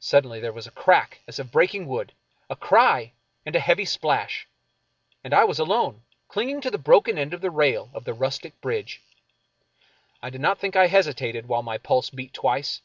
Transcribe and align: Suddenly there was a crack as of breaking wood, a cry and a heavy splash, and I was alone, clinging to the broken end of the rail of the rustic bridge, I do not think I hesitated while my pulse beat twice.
Suddenly 0.00 0.40
there 0.40 0.52
was 0.52 0.66
a 0.66 0.72
crack 0.72 1.20
as 1.28 1.38
of 1.38 1.52
breaking 1.52 1.86
wood, 1.86 2.14
a 2.50 2.56
cry 2.56 3.12
and 3.46 3.54
a 3.54 3.60
heavy 3.60 3.84
splash, 3.84 4.48
and 5.22 5.32
I 5.32 5.44
was 5.44 5.60
alone, 5.60 6.02
clinging 6.26 6.60
to 6.62 6.70
the 6.72 6.78
broken 6.78 7.16
end 7.16 7.32
of 7.32 7.42
the 7.42 7.48
rail 7.52 7.88
of 7.94 8.04
the 8.04 8.12
rustic 8.12 8.60
bridge, 8.60 9.02
I 10.20 10.30
do 10.30 10.38
not 10.38 10.58
think 10.58 10.74
I 10.74 10.88
hesitated 10.88 11.46
while 11.46 11.62
my 11.62 11.78
pulse 11.78 12.10
beat 12.10 12.32
twice. 12.32 12.82